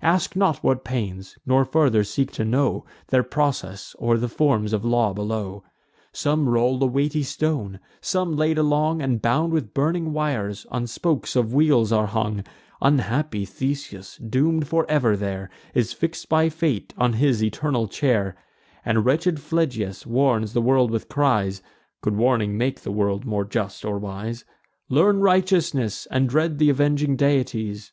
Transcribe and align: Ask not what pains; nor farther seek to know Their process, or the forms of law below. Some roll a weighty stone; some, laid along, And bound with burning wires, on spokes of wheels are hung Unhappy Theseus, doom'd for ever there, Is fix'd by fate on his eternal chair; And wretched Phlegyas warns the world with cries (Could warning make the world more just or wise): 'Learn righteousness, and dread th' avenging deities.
Ask 0.00 0.34
not 0.34 0.64
what 0.64 0.82
pains; 0.82 1.36
nor 1.44 1.66
farther 1.66 2.04
seek 2.04 2.32
to 2.32 2.44
know 2.46 2.86
Their 3.08 3.22
process, 3.22 3.94
or 3.98 4.16
the 4.16 4.30
forms 4.30 4.72
of 4.72 4.82
law 4.82 5.12
below. 5.12 5.62
Some 6.10 6.48
roll 6.48 6.82
a 6.82 6.86
weighty 6.86 7.22
stone; 7.22 7.80
some, 8.00 8.34
laid 8.34 8.56
along, 8.56 9.02
And 9.02 9.20
bound 9.20 9.52
with 9.52 9.74
burning 9.74 10.14
wires, 10.14 10.64
on 10.70 10.86
spokes 10.86 11.36
of 11.36 11.52
wheels 11.52 11.92
are 11.92 12.06
hung 12.06 12.44
Unhappy 12.80 13.44
Theseus, 13.44 14.16
doom'd 14.16 14.66
for 14.68 14.86
ever 14.90 15.18
there, 15.18 15.50
Is 15.74 15.92
fix'd 15.92 16.30
by 16.30 16.48
fate 16.48 16.94
on 16.96 17.12
his 17.12 17.44
eternal 17.44 17.86
chair; 17.86 18.36
And 18.86 19.04
wretched 19.04 19.38
Phlegyas 19.38 20.06
warns 20.06 20.54
the 20.54 20.62
world 20.62 20.90
with 20.90 21.10
cries 21.10 21.60
(Could 22.00 22.16
warning 22.16 22.56
make 22.56 22.80
the 22.80 22.90
world 22.90 23.26
more 23.26 23.44
just 23.44 23.84
or 23.84 23.98
wise): 23.98 24.46
'Learn 24.88 25.20
righteousness, 25.20 26.08
and 26.10 26.26
dread 26.26 26.58
th' 26.58 26.70
avenging 26.70 27.16
deities. 27.16 27.92